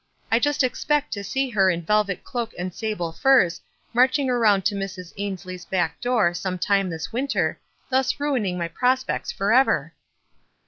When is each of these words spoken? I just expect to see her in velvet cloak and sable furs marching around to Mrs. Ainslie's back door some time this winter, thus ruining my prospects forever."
I 0.31 0.39
just 0.39 0.63
expect 0.63 1.13
to 1.13 1.23
see 1.23 1.51
her 1.51 1.69
in 1.69 1.83
velvet 1.83 2.23
cloak 2.23 2.55
and 2.57 2.73
sable 2.73 3.11
furs 3.11 3.61
marching 3.93 4.31
around 4.31 4.65
to 4.65 4.73
Mrs. 4.73 5.13
Ainslie's 5.15 5.63
back 5.63 6.01
door 6.01 6.33
some 6.33 6.57
time 6.57 6.89
this 6.89 7.13
winter, 7.13 7.59
thus 7.91 8.19
ruining 8.19 8.57
my 8.57 8.67
prospects 8.67 9.31
forever." 9.31 9.93